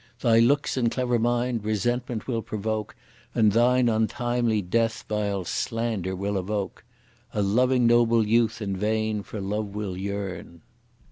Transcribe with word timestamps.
Thy 0.19 0.39
looks 0.39 0.77
and 0.77 0.89
clever 0.89 1.19
mind 1.19 1.63
resentment 1.63 2.25
will 2.25 2.41
provoke, 2.41 2.95
And 3.35 3.51
thine 3.51 3.87
untimely 3.87 4.59
death 4.59 5.05
vile 5.07 5.45
slander 5.45 6.15
will 6.15 6.39
evoke! 6.39 6.83
A 7.35 7.43
loving 7.43 7.85
noble 7.85 8.25
youth 8.25 8.63
in 8.63 8.75
vain 8.75 9.21
for 9.21 9.39
love 9.39 9.75
will 9.75 9.95
yearn. 9.95 10.63